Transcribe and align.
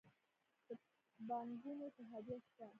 د 0.67 0.69
بانکونو 1.27 1.83
اتحادیه 1.89 2.37
شته؟ 2.45 2.65